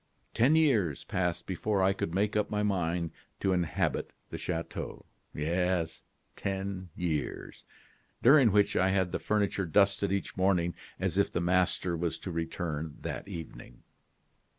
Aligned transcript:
Ten 0.33 0.55
years 0.55 1.03
passed 1.03 1.45
before 1.45 1.83
I 1.83 1.93
could 1.93 2.11
make 2.15 2.35
up 2.35 2.49
my 2.49 2.63
mind 2.63 3.11
to 3.39 3.53
inhabit 3.53 4.09
the 4.31 4.37
chateau 4.39 5.05
yes, 5.31 6.01
ten 6.35 6.89
years 6.95 7.63
during 8.23 8.51
which 8.51 8.75
I 8.75 8.89
had 8.89 9.11
the 9.11 9.19
furniture 9.19 9.67
dusted 9.67 10.11
each 10.11 10.35
morning 10.35 10.73
as 10.99 11.19
if 11.19 11.31
the 11.31 11.39
master 11.39 11.95
was 11.95 12.17
to 12.17 12.31
return 12.31 12.97
that 13.01 13.27
evening. 13.27 13.83